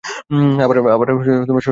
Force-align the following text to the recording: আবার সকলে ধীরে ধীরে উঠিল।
আবার 0.63 0.75
সকলে 0.77 1.23
ধীরে 1.23 1.37
ধীরে 1.39 1.53
উঠিল। 1.53 1.69